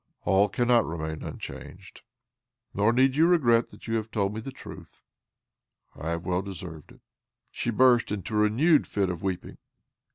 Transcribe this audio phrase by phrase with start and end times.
[0.25, 2.01] "All cannot remain un changed.
[2.73, 4.99] Nor need you regret that you have told me the truth.
[5.95, 7.01] I have well deserved it."
[7.51, 9.59] She burst into a renewed fit of weeping.